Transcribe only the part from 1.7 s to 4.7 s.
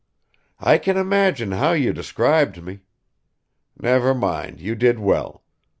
you described me! Never mind,